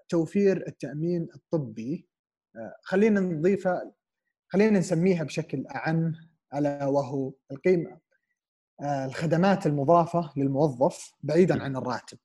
[0.10, 2.08] توفير التأمين الطبي
[2.84, 3.92] خلينا نضيفها
[4.48, 6.14] خلينا نسميها بشكل أعم
[6.56, 8.00] الا وهو القيمة
[8.82, 12.18] الخدمات المضافة للموظف بعيدا عن الراتب.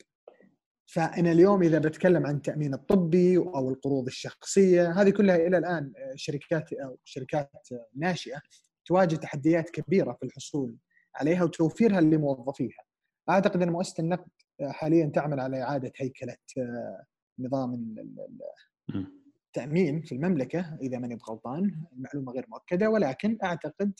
[0.86, 6.72] فأنا اليوم إذا بتكلم عن التأمين الطبي أو القروض الشخصية هذه كلها إلى الآن شركات
[6.72, 7.50] أو شركات
[7.96, 8.40] ناشئة
[8.86, 10.76] تواجه تحديات كبيرة في الحصول
[11.14, 12.84] عليها وتوفيرها لموظفيها.
[13.30, 14.30] أعتقد أن مؤسسة النقد
[14.62, 16.36] حاليا تعمل على إعادة هيكلة
[17.38, 17.94] نظام
[19.46, 23.92] التامين في المملكة إذا ماني بغلطان المعلومة غير مؤكدة ولكن أعتقد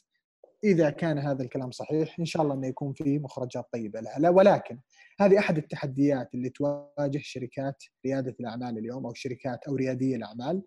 [0.64, 4.18] إذا كان هذا الكلام صحيح إن شاء الله إنه يكون في مخرجات طيبة لها.
[4.18, 4.79] لا ولكن
[5.21, 10.62] هذه أحد التحديات اللي تواجه شركات ريادة الأعمال اليوم أو شركات أو ريادي الأعمال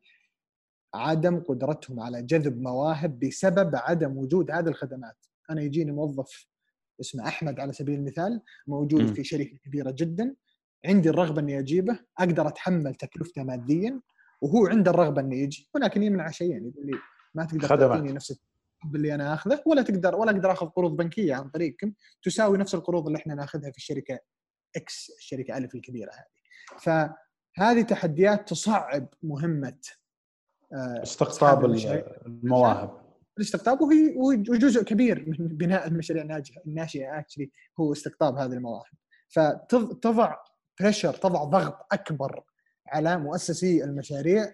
[0.93, 5.15] عدم قدرتهم على جذب مواهب بسبب عدم وجود هذه الخدمات.
[5.49, 6.47] أنا يجيني موظف
[7.01, 9.13] اسمه أحمد على سبيل المثال موجود م.
[9.13, 10.35] في شركة كبيرة جدا
[10.85, 14.01] عندي الرغبة إني أجيبه أقدر أتحمل تكلفتة ماديا
[14.41, 15.69] وهو عنده الرغبة انه يجي.
[15.73, 16.97] ولكن يمنع شيئين يقول لي
[17.35, 18.39] ما تقدر تعطيني نفس
[18.95, 21.93] اللي أنا آخذه ولا تقدر ولا أقدر آخذ قروض بنكية عن طريقكم
[22.23, 24.19] تساوي نفس القروض اللي إحنا ناخذها في الشركة
[24.75, 26.35] إكس الشركة ألف الكبيرة هذه.
[26.79, 29.77] فهذه تحديات تصعب مهمة
[30.73, 31.65] آه، استقطاب
[32.25, 33.05] المواهب.
[33.37, 34.15] الاستقطاب وهي
[34.49, 38.93] وجزء كبير من بناء المشاريع الناشئة actually هو استقطاب هذه المواهب.
[39.29, 40.35] فتضع
[40.79, 42.43] pressure تضع ضغط أكبر
[42.87, 44.53] على مؤسسي المشاريع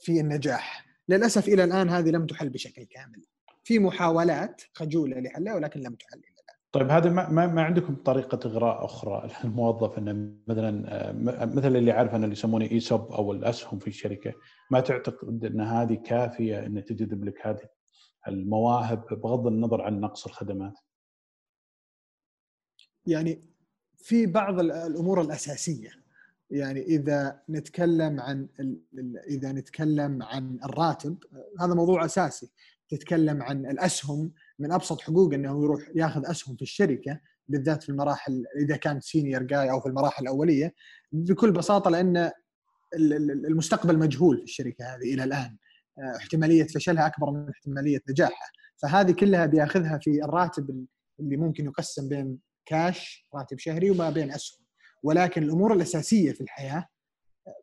[0.00, 0.86] في النجاح.
[1.08, 3.24] للأسف إلى الآن هذه لم تحل بشكل كامل.
[3.64, 6.56] في محاولات خجولة لحلها ولكن لم تحل إلى الآن.
[6.72, 11.12] طيب هذا ما, ما عندكم طريقة إغراء أخرى؟ للموظف إنه مثلا
[11.46, 14.34] مثل اللي عارف أنا اللي يسمونه ESOP أو الأسهم في الشركة
[14.70, 17.68] ما تعتقد إن هذه كافية ان تجذب لك هذه
[18.28, 20.78] المواهب بغض النظر عن نقص الخدمات؟
[23.06, 23.55] يعني
[23.98, 25.90] في بعض الأمور الأساسية.
[26.50, 28.48] يعني إذا نتكلم عن
[29.28, 31.18] إذا نتكلم عن الراتب
[31.60, 32.50] هذا موضوع أساسي.
[32.88, 38.44] تتكلم عن الأسهم من أبسط حقوق إنه يروح ياخذ أسهم في الشركة بالذات في المراحل
[38.60, 40.74] إذا كان سينيور جاي أو في المراحل الأولية
[41.12, 42.30] بكل بساطة لأن
[43.48, 45.56] المستقبل مجهول في الشركة هذه إلى الآن.
[46.16, 48.50] احتمالية فشلها أكبر من احتمالية نجاحها.
[48.76, 50.86] فهذه كلها بياخذها في الراتب
[51.20, 54.66] اللي ممكن يقسم بين كاش راتب شهري وما بين أسهم
[55.02, 56.88] ولكن الأمور الأساسية في الحياة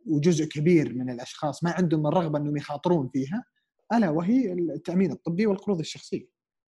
[0.05, 3.45] وجزء كبير من الأشخاص ما عندهم الرغبة أنهم يخاطرون فيها
[3.93, 6.27] ألا وهي التأمين الطبي والقروض الشخصية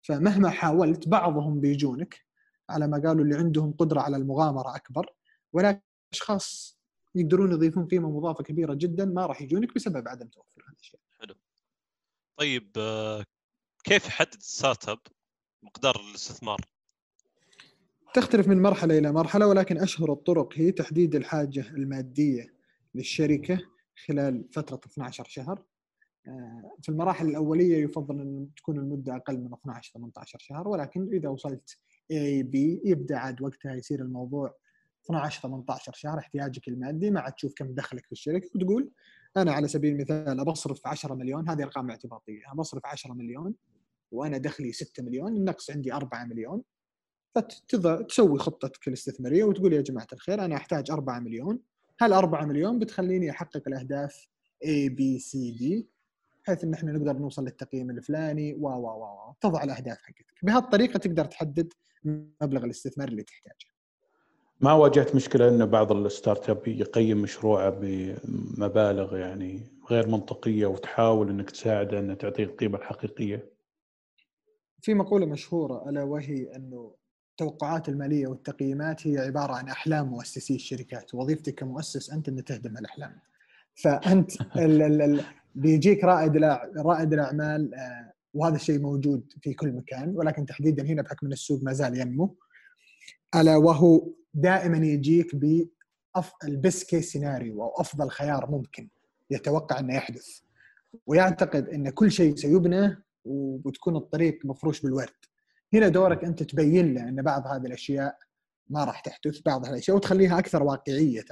[0.01, 2.25] فمهما حاولت بعضهم بيجونك
[2.69, 5.05] على ما قالوا اللي عندهم قدرة على المغامرة أكبر
[5.53, 5.81] ولكن
[6.13, 6.79] أشخاص
[7.15, 10.99] يقدرون يضيفون قيمة مضافة كبيرة جدا ما راح يجونك بسبب عدم توفر هذا الشيء.
[11.19, 11.35] حلو.
[12.39, 13.25] طيب آه،
[13.83, 14.99] كيف يحدد startup
[15.63, 16.59] مقدار الاستثمار؟
[18.15, 22.54] تختلف من مرحلة إلى مرحلة ولكن أشهر الطرق هي تحديد الحاجة المادية
[22.95, 23.60] للشركة
[24.06, 25.63] خلال فترة 12 شهر.
[26.28, 31.30] آه، في المراحل الأولية يفضل أن تكون المدة أقل من 12 18 شهر ولكن إذا
[31.30, 31.78] وصلت
[32.13, 34.56] A B يبدأ عاد وقتها يصير الموضوع
[35.06, 38.91] 12 18 شهر احتياجك المادي ما عاد تشوف كم دخلك في الشركة وتقول
[39.38, 43.56] أنا على سبيل المثال بصرف 10 مليون هذه أرقام اعتباطية بصرف 10 مليون
[44.12, 46.62] وأنا دخلي 6 مليون النقص عندي 4 مليون
[47.36, 51.60] فتسوي خطتك الاستثمارية وتقول يا جماعة الخير أنا أحتاج 4 مليون.
[52.02, 54.28] هال 4 مليون بتخليني أحقق الأهداف
[54.65, 55.84] A B C D
[56.43, 58.54] بحيث إن إحنا نقدر نوصل للتقييم الفلاني.
[58.54, 59.34] و و و.
[59.41, 60.34] تضع الأهداف حقتك.
[60.43, 61.74] بهالطريقة تقدر تحدد
[62.41, 63.65] مبلغ الاستثمار اللي تحتاجه.
[64.62, 71.52] ما واجهت مشكلة إن بعض ال startup يقيم مشروعه بمبالغ يعني غير منطقية وتحاول إنك
[71.52, 73.52] تساعده إنه تعطيه القيمة الحقيقية؟
[74.82, 76.95] في مقولة مشهورة ألا وهي أنه
[77.41, 81.15] التوقعات المالية والتقييمات هي عبارة عن أحلام مؤسسي الشركات.
[81.15, 83.19] وظيفتك كمؤسس أنت ان تهدم الأحلام.
[83.76, 84.32] فأنت
[84.65, 85.24] ال ال
[85.56, 86.38] بيجيك رائد
[86.78, 91.63] رائد الأعمال آه، وهذا الشيء موجود في كل مكان ولكن تحديدا هنا بحكم أن السوق
[91.63, 92.36] ما زال ينمو
[93.36, 95.67] ألا وهو دائما يجيك ب
[96.43, 98.89] ال best case scenario أو أفضل خيار ممكن
[99.30, 100.39] يتوقع أنه يحدث.
[101.08, 105.10] ويعتقد أن كل شيء سيبنى وبتكون الطريق مفروش بالورد.
[105.75, 108.17] هنا دورك أنت تبين له أن بعض هذه الأشياء
[108.69, 111.25] ما راح تحدث بعض الأشياء وتخليها أكثر واقعية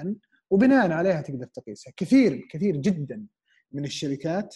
[0.49, 1.93] وبناء عليها تقدر تقيسها.
[1.97, 3.27] كثير كثير جدا
[3.71, 4.56] من الشركات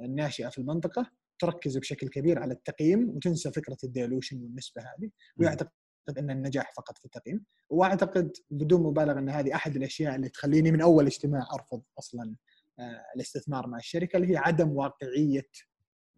[0.00, 5.70] الناشئة في المنطقة تركز بشكل كبير على التقييم وتنسى فكرة ال dilution والنسبة هذه ويعتقد
[6.18, 7.44] أن النجاح فقط في التقييم.
[7.70, 12.34] وأعتقد بدون مبالغة أن هذه أحد الأشياء اللي تخليني من أول اجتماع أرفض أصلا
[12.78, 15.48] آه، الاستثمار مع الشركة اللي هي عدم واقعية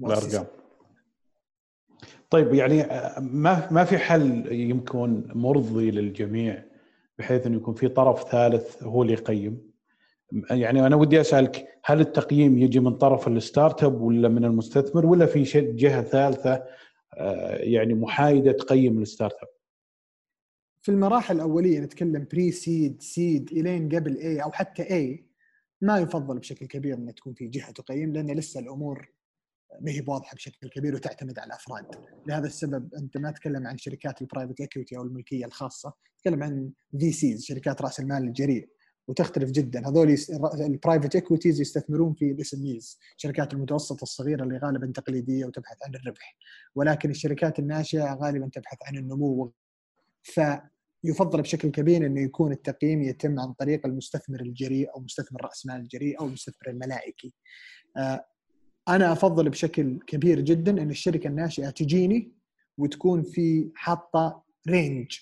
[0.01, 0.68] الأرقام.
[2.31, 6.65] طيب يعني آه، ما ما في حل يمكن مرضي للجميع
[7.19, 9.69] بحيث إنه يكون في طرف ثالث هو اللي يقيم
[10.51, 15.27] يعني أنا ودي أسألك هل التقييم يجي من طرف الستارت أب ولا من المستثمر ولا
[15.27, 16.65] في جهة ثالثة
[17.15, 19.49] آه، يعني محايدة تقيم ال startup؟
[20.83, 25.25] في المراحل الأولية نتكلم pre-seed seed إلين قبل A أو حتى A
[25.81, 29.09] ما يفضل بشكل كبير ان تكون في جهة تقيم لأن لسه الأمور
[29.81, 31.87] ما هي واضحة بشكل كبير وتعتمد على الأفراد.
[32.27, 36.71] لهذا السبب أنت ما تتكلم عن شركات ال private equity أو الملكية الخاصة تتكلم عن
[36.99, 38.69] VCs شركات رأس المال الجريء
[39.09, 39.89] وتختلف جدا.
[39.89, 40.17] هذول
[40.61, 42.79] ال private equities يستثمرون في ال SM
[43.17, 46.37] الشركات المتوسطة الصغيرة اللي غالبا تقليدية وتبحث عن الربح.
[46.75, 49.53] ولكن الشركات الناشئة غالبا تبحث عن النمو
[50.23, 55.77] فيفضل بشكل كبير إنه يكون التقييم يتم عن طريق المستثمر الجريء أو مستثمر رأس مال
[55.81, 57.35] الجريء أو المستثمر الملائكي.
[57.97, 58.27] آه،
[58.89, 62.33] أنا أفضل بشكل كبير جدا أن الشركة الناشئة تجيني
[62.79, 65.19] وتكون في حاطة رينج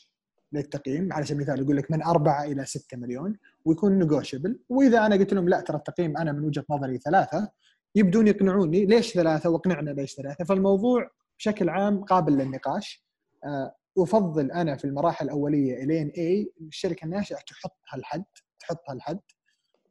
[0.52, 1.12] للتقييم.
[1.12, 5.35] على سبيل المثال يقول لك من أربعة إلى ستة مليون ويكون نيغوشبل وإذا أنا قلت
[5.35, 7.50] لهم لا ترى التقييم أنا من وجهة نظري ثلاثة
[7.94, 10.44] يبدون يقنعوني ليش ثلاثة واقنعنا ليش ثلاثة.
[10.44, 13.07] فالموضوع بشكل عام قابل للنقاش.
[13.44, 18.24] آه، أفضل أنا في المراحل الأولية إلين A الشركة الناشئة تحط هالحد
[18.61, 19.18] تحط هالحد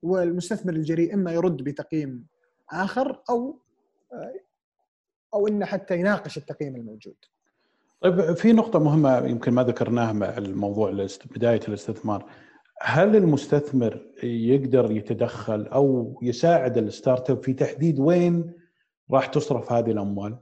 [0.01, 2.27] والمستثمر الجريء إما يرد بتقييم
[2.71, 3.64] آخر أو
[5.34, 7.15] أو إنه حتى يناقش التقييم الموجود
[8.01, 12.25] طيب في نقطة مهمة يمكن ما ذكرناها مع الموضوع بداية الاستثمار
[12.82, 18.54] هل المستثمر يقدر يتدخل أو يساعد ال startup في تحديد وين
[19.12, 20.38] راح تصرف هذه الأموال؟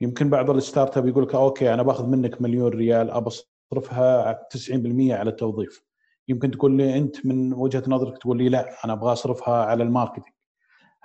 [0.00, 3.30] يمكن بعض ال startup يقول لك okay أنا باخذ منك مليون ريال ابى
[3.72, 4.70] اصرفها 90%
[5.10, 5.82] على التوظيف.
[6.28, 9.87] يمكن تقول لي أنت من وجهة نظرك تقول لي لا أنا أبغى أصرفها على ال
[9.87, 10.35] marketing.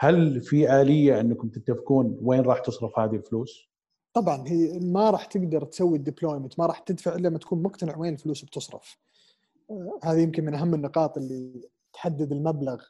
[0.04, 3.70] هل في آلية أنكم تتفقون وين راح تصرف هذه الفلوس؟
[4.14, 7.98] طبعا هي ما راح تقدر تسوي ال deployment ما راح تدفع إلا لما تكون مقتنع
[7.98, 8.98] وين الفلوس بتصرف.
[9.70, 12.84] آه، هذه يمكن من أهم النقاط اللي تحدد المبلغ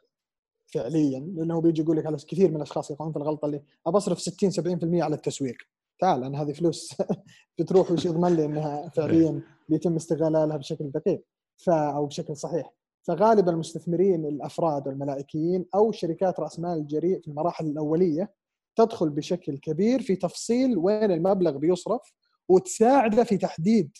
[0.66, 4.20] فعليا لأنه بيجي يقول لك على كثير من الأشخاص يقعون في الغلطة اللي ابى اصرف
[4.20, 5.56] 60 70% على التسويق.
[5.98, 6.94] تعال أنا هذه فلوس
[7.58, 11.24] بتروح وش يضمن لي إنها فعليا بيتم استغلالها بشكل دقيق
[11.56, 12.72] ف أو بشكل صحيح.
[13.02, 18.32] فغالبا المستثمرين الأفراد والملائكيين أو شركات رأس مال الجريء في المراحل الأولية
[18.76, 22.00] تدخل بشكل كبير في تفصيل وين المبلغ بيصرف
[22.48, 23.90] وتساعده في تحديد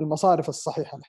[0.00, 1.04] المصارف الصحيحة له.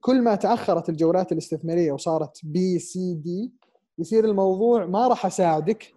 [0.00, 3.52] كل ما تأخرت الجولات الاستثمارية وصارت B C D
[3.98, 5.94] يصير الموضوع ما راح أساعدك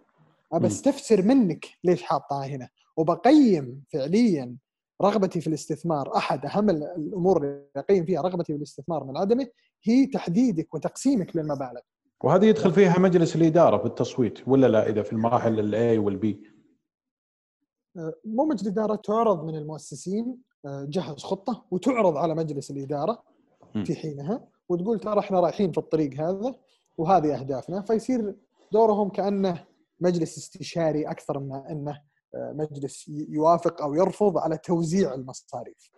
[0.52, 4.56] ابى استفسر منك ليش حاطها هنا وبقيم فعليا
[5.02, 9.46] رغبتي في الاستثمار أحد أهم الأمور اللي اقيم فيها رغبتي في الاستثمار من عدمه
[9.84, 11.80] هي تحديدك وتقسيمك للمبالغ.
[12.24, 16.42] وهذه يدخل فيها مجلس الإدارة بالتصويت ولا لا إذا في المراحل ال A وال B؟
[18.24, 23.22] مو مجلس الاداره تعرض من المؤسسين آه، جهز خطة وتعرض على مجلس الإدارة
[23.84, 26.54] في حينها وتقول ترى إحنا رايحين في الطريق هذا
[26.98, 28.34] وهذه أهدافنا فيصير
[28.72, 29.64] دورهم كأنه
[30.00, 32.00] مجلس استشاري أكثر من أنه
[32.36, 35.90] مجلس يوافق أو يرفض على توزيع المصاريف.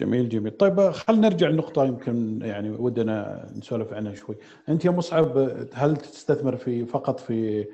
[0.00, 0.56] جميل جميل.
[0.56, 4.36] طيب خلينا نرجع لنقطة يمكن يعني ودنا نسولف عنها شوي.
[4.68, 5.38] أنت يا مصعب
[5.72, 7.66] هل تستثمر في فقط في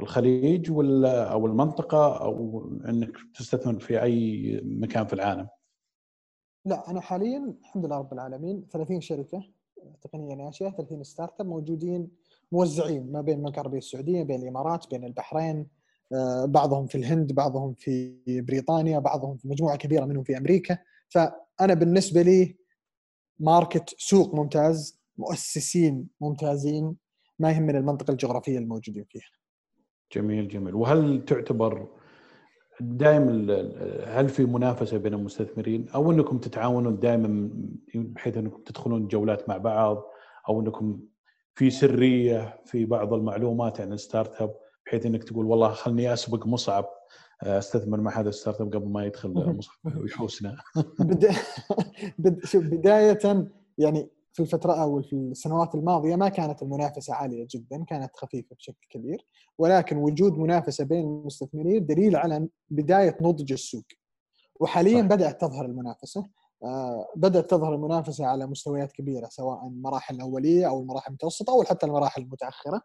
[0.00, 5.48] الخليج ولا أو المنطقة أو أنك تستثمر في أي مكان في العالم؟
[6.64, 9.42] لا أنا حاليا الحمد لله رب العالمين 30 شركة
[10.00, 12.08] تقنية ناشئة 30 startup موجودين
[12.52, 15.56] موزعين ما بين المملكة العربية السعودية بين الإمارات بين البحرين.
[15.56, 15.66] آه،
[16.44, 20.78] بعضهم في الهند بعضهم في بريطانيا بعضهم في مجموعة كبيرة منهم في أمريكا.
[21.08, 21.18] ف
[21.60, 22.56] أنا بالنسبة لي
[23.40, 26.96] market سوق ممتاز مؤسسين ممتازين
[27.38, 29.30] ما يهمنا المنطقة الجغرافية الموجودين فيها.
[30.12, 30.74] جميل جميل.
[30.74, 31.88] وهل تعتبر
[32.80, 33.62] دائما
[34.06, 37.50] هل في منافسة بين المستثمرين؟ أو أنكم تتعاونون دائما
[37.94, 40.04] بحيث أنكم تدخلون جولات مع بعض
[40.48, 41.00] أو أنكم
[41.54, 44.54] في سرية في بعض المعلومات عن ال startup؟
[44.88, 46.86] بحيث إنك تقول والله خلني أسبق مصعب
[47.42, 49.60] أستثمر مع هذا ال startup قبل ما يدخل
[49.96, 50.56] ويحوسنا.
[52.44, 53.18] شوف بداية
[53.78, 58.86] يعني في الفترة أو في السنوات الماضية ما كانت المنافسة عالية جدا كانت خفيفة بشكل
[58.90, 59.26] كبير
[59.58, 63.84] ولكن وجود منافسة بين المستثمرين دليل على بداية نضج السوق.
[64.60, 65.08] وحاليا صح.
[65.08, 66.26] بدأت تظهر المنافسة
[66.64, 71.86] آه بدأت تظهر المنافسة على مستويات كبيرة سواء المراحل الأولية أو المراحل المتوسطة أو حتى
[71.86, 72.82] المراحل المتأخرة.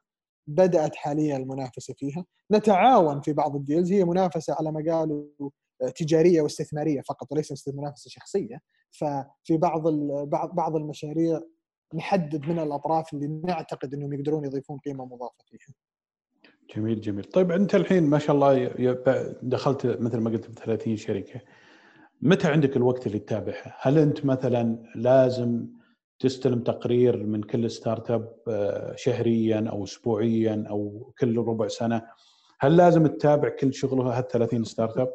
[0.47, 5.25] بدأت حاليا المنافسة فيها نتعاون في بعض الديلز هي منافسة على ما قالوا
[5.95, 8.59] تجارية واستثمارية فقط وليس منافسة شخصية
[8.91, 9.87] ففي بعض
[10.27, 11.39] بعض بعض المشاريع
[11.95, 15.75] نحدد من الأطراف اللي نعتقد إنهم يقدرون يضيفون قيمة مضافة فيها.
[16.75, 18.73] جميل جميل، طيب أنت الحين ما شاء الله
[19.41, 21.41] دخلت مثل ما قلت ب 30 شركة.
[22.21, 25.67] متى عندك الوقت اللي تتابعها؟ هل أنت مثلا لازم
[26.23, 32.01] تستلم تقرير من كل ستارت أب آه، شهريا أو اسبوعيا أو كل ربع سنة
[32.59, 35.13] هل لازم تتابع كل شغله هال 30 startup؟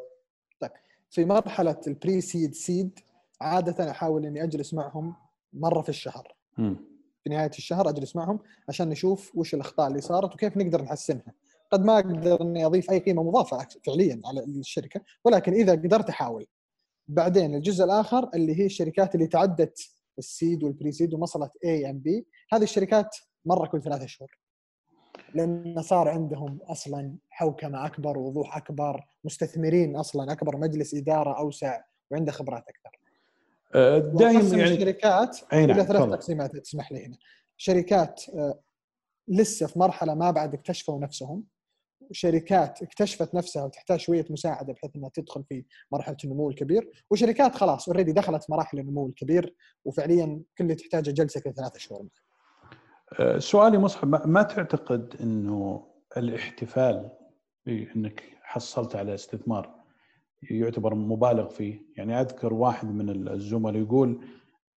[0.59, 0.71] طيب
[1.09, 2.99] في مرحلة ال pre-seed seed
[3.41, 5.15] عادة أحاول إني أجلس معهم
[5.53, 6.35] مرة في الشهر.
[6.57, 6.75] م.
[7.23, 11.33] في نهاية الشهر أجلس معهم عشان نشوف وش الأخطاء اللي صارت وكيف نقدر نحسنها.
[11.71, 16.45] قد ما أقدر إني أضيف أي قيمة مضافة فعليا على الشركة ولكن إذا قدرت أحاول.
[17.07, 22.63] بعدين الجزء الآخر اللي هي الشركات اللي تعدت ال seed وال pre-seed ووصلت MVP هذه
[22.63, 24.39] الشركات مرة كل ثلاثة شهور.
[25.33, 32.31] لأن صار عندهم أصلا حوكمة أكبر ووضوح أكبر مستثمرين أصلا أكبر مجلس إدارة أوسع وعنده
[32.31, 32.99] خبرات أكثر.
[33.75, 35.85] أه، دائما يعني الشركات إلى نعم.
[35.85, 37.17] ثلاث تقسيمات تسمح لي هنا.
[37.57, 38.59] شركات أه،
[39.27, 41.43] لسه في مرحلة ما بعد اكتشفوا نفسهم.
[42.11, 47.03] شركات اكتشفت نفسها وتحتاج شوية مساعدة بحيث إنها تدخل في مرحلة النمو الكبير.
[47.11, 52.07] وشركات خلاص اوريدي دخلت مراحل النمو الكبير وفعليا كل اللي تحتاجه جلسة في ثلاثة شهور.
[53.19, 57.09] أه، سؤالي مصحب ما تعتقد إنه الاحتفال
[57.65, 59.79] بإنك حصلت على استثمار
[60.41, 64.25] يعتبر مبالغ فيه؟ يعني أذكر واحد من الزملاء يقول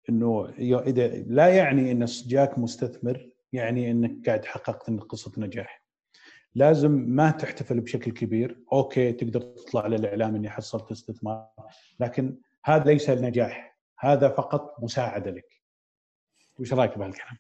[0.10, 5.81] إنه اذا لا يعني إن جاك مستثمر يعني إنك قاعد حققت قصة نجاح.
[6.56, 8.64] لازم ما تحتفل بشكل كبير.
[8.74, 11.48] أوكي تقدر تطلع للإعلام إني حصلت استثمار
[12.00, 15.62] لكن هذا ليس النجاح هذا فقط مساعدة لك.
[16.60, 17.38] وش رأيك بهالكلام؟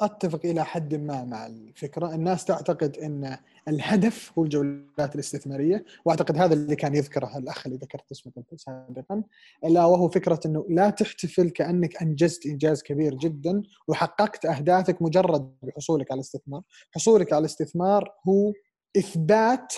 [0.00, 6.54] أتفق إلى حد ما مع الفكرة، الناس تعتقد إن الهدف هو الجولات الاستثمارية، وأعتقد هذا
[6.54, 9.22] اللي كان يذكره الأخ اللي ذكرت اسمه سابقا،
[9.64, 16.10] إلا وهو فكرة إنه لا تحتفل كأنك أنجزت إنجاز كبير جدا وحققت أهدافك مجرد بحصولك
[16.10, 16.62] على الاستثمار،
[16.94, 18.52] حصولك على الاستثمار هو
[18.96, 19.74] إثبات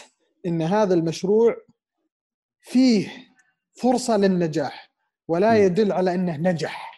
[0.46, 1.56] إن هذا المشروع
[2.60, 3.08] فيه
[3.74, 4.90] فرصة للنجاح
[5.28, 6.89] ولا يدل على إنه نجح.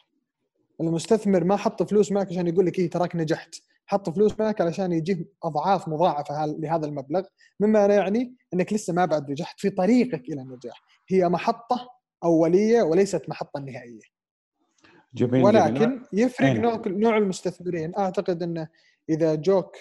[0.81, 3.55] المستثمر ما حط فلوس معك عشان يقول لك إيه تراك نجحت.
[3.87, 7.23] حط فلوس معك علشان يجيب أضعاف مضاعفة لهذا المبلغ
[7.61, 10.83] مما لا يعني إنك لسه ما بعد نجحت في طريقك إلى النجاح.
[11.09, 11.89] هي محطة
[12.25, 14.13] أولية وليست محطة نهائية.
[15.15, 16.03] جميل ولكن جميل.
[16.13, 17.93] يفرق نوع, نوع المستثمرين.
[17.99, 18.69] أعتقد انه
[19.09, 19.77] إذا جوك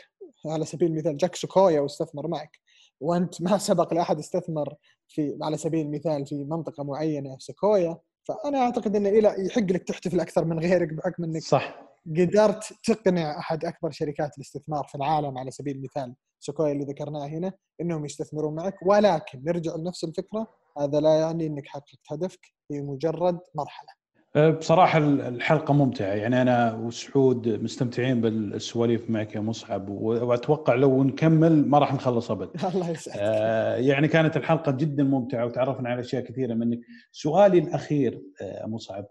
[0.45, 2.59] على سبيل المثال جاك Sequoia واستثمر معك
[2.99, 4.75] وأنت ما سبق لأحد استثمر
[5.07, 10.19] في على سبيل المثال في منطقة معينة Sequoia فأنا أعتقد إنه إلى يحق لك تحتفل
[10.19, 15.51] أكثر من غيرك بحكم إنك صح قدرت تقنع أحد أكبر شركات الاستثمار في العالم على
[15.51, 20.47] سبيل المثال Sequoia اللي ذكرناه هنا إنهم يستثمرون معك ولكن نرجع لنفس الفكرة
[20.78, 23.89] هذا لا يعني إنك حققت هدفك هي مجرد مرحلة.
[24.36, 31.67] أه، بصراحة الحلقة ممتعة يعني أنا وسعود مستمتعين بالسواليف معك يا مصعب وأتوقع لو نكمل
[31.67, 32.49] ما راح نخلص أبد.
[32.75, 33.17] الله يسعدك.
[33.21, 36.79] آه يعني كانت الحلقة جدا ممتعة وتعرفنا على أشياء كثيرة منك.
[37.11, 39.05] سؤالي الأخير آه مصعب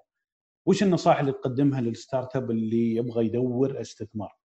[0.66, 4.36] وش النصائح اللي تقدمها للستارت أب اللي يبغى يدور استثمار؟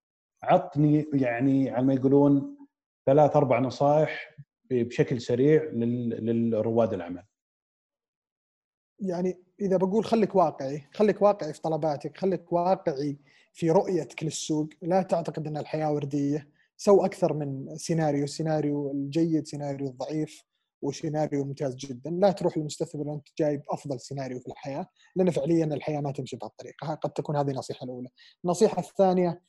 [0.43, 2.57] عطني يعني على ما يقولون
[3.05, 4.35] ثلاث أربع نصائح
[4.71, 7.23] بشكل سريع للرواد الأعمال.
[8.99, 13.17] يعني إذا بقول خليك واقعي، خليك واقعي في طلباتك، خليك واقعي
[13.53, 19.87] في رؤيتك للسوق، لا تعتقد إن الحياة وردية، سو أكثر من سيناريو، سيناريو الجيد، سيناريو
[19.87, 20.43] الضعيف،
[20.81, 22.09] وسيناريو ممتاز جدا.
[22.09, 26.95] لا تروح للمستثمر وانت جايب أفضل سيناريو في الحياة لأن فعليا الحياة ما تمشي بهالطريقة.
[26.95, 28.09] قد تكون هذه النصيحة الأولى.
[28.45, 29.41] النصيحة الثانية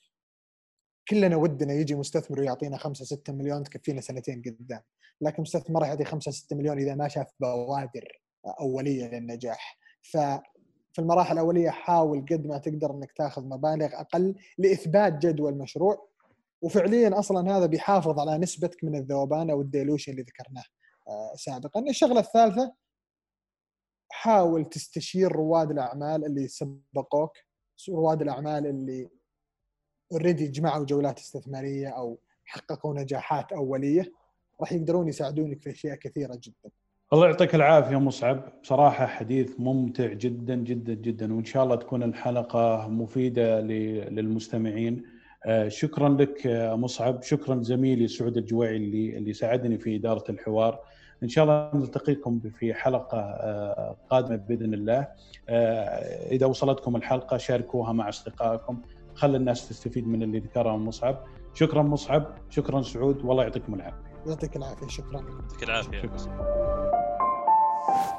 [1.09, 4.81] كلنا ودنا يجي مستثمر ويعطينا 5 6 مليون تكفينا سنتين قدام.
[5.21, 8.26] لكن مستثمر راح يعطي 5 6 مليون إذا ما شاف بوادر.
[8.59, 10.17] أولية للنجاح ف
[10.93, 16.09] في المراحل الأولية حاول قد ما تقدر إنك تاخذ مبالغ أقل لإثبات جدوى المشروع
[16.61, 20.63] وفعليا أصلا هذا بيحافظ على نسبتك من الذوبان أو ال dilution اللي ذكرناه
[21.35, 22.73] سابقا الشغلة الثالثة
[24.09, 27.37] حاول تستشير رواد الأعمال اللي سبقوك
[27.89, 29.09] رواد الأعمال اللي
[30.11, 34.11] already جمعوا جولات استثمارية أو حققوا نجاحات أولية
[34.61, 36.71] راح يقدرون يساعدونك في أشياء كثيرة جدا.
[37.13, 42.87] الله يعطيك العافية مصعب، بصراحه حديث ممتع جدا جدا جدا وإن شاء الله تكون الحلقة
[42.87, 43.61] مفيدة
[44.09, 45.03] للمستمعين.
[45.45, 46.41] آه، شكرا لك
[46.73, 50.79] مصعب، شكرا زميلي سعود الجويعي اللي اللي ساعدني في إدارة الحوار.
[51.23, 55.07] إن شاء الله نلتقيكم في حلقة آه، قادمة بإذن الله.
[55.49, 58.81] آه، إذا وصلتكم الحلقة شاركوها مع أصدقائكم.
[59.15, 61.23] خلي الناس تستفيد من اللي ذكره مصعب.
[61.53, 62.25] شكرا مصعب.
[62.49, 63.25] شكرا سعود.
[63.25, 64.07] والله يعطيكم العافية.
[64.27, 64.87] يعطيك العافية.
[64.87, 65.21] شكرا.
[65.21, 66.01] يعطيك العافية.
[66.01, 66.96] شكرا.
[67.87, 68.16] you